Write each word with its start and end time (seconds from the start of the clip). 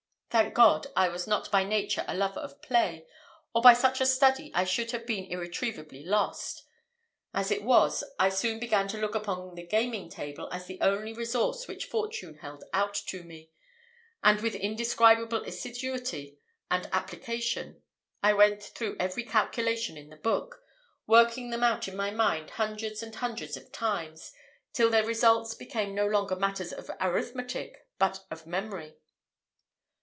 Thank 0.31 0.53
God, 0.53 0.87
I 0.95 1.09
was 1.09 1.27
not 1.27 1.51
by 1.51 1.65
nature 1.65 2.05
a 2.07 2.15
lover 2.15 2.39
of 2.39 2.61
play, 2.61 3.05
or 3.53 3.61
by 3.61 3.73
such 3.73 3.99
a 3.99 4.05
study 4.05 4.49
I 4.55 4.63
should 4.63 4.91
have 4.91 5.05
been 5.05 5.25
irretrievably 5.25 6.05
lost. 6.05 6.63
As 7.33 7.51
it 7.51 7.63
was, 7.63 8.01
I 8.17 8.29
soon 8.29 8.57
began 8.57 8.87
to 8.87 8.97
look 8.97 9.13
upon 9.13 9.55
the 9.55 9.67
gaming 9.67 10.07
table 10.09 10.47
as 10.49 10.67
the 10.67 10.79
only 10.79 11.11
resource 11.11 11.67
which 11.67 11.83
fortune 11.83 12.35
held 12.35 12.63
out 12.71 12.93
to 13.07 13.23
me; 13.23 13.49
and 14.23 14.39
with 14.39 14.55
indescribable 14.55 15.43
assiduity 15.43 16.39
and 16.69 16.87
application, 16.93 17.81
I 18.23 18.31
went 18.31 18.63
through 18.63 18.95
every 19.01 19.23
calculation 19.25 19.97
in 19.97 20.09
the 20.09 20.15
book, 20.15 20.61
working 21.07 21.49
them 21.49 21.61
out 21.61 21.89
in 21.89 21.95
my 21.97 22.09
mind 22.09 22.51
hundreds 22.51 23.03
and 23.03 23.13
hundreds 23.15 23.57
of 23.57 23.73
times, 23.73 24.31
till 24.71 24.89
their 24.89 25.05
results 25.05 25.53
became 25.55 25.93
no 25.93 26.07
longer 26.07 26.37
matters 26.37 26.71
of 26.71 26.89
arithmetic, 27.01 27.85
but 27.99 28.21
of 28.31 28.47
memory. 28.47 28.95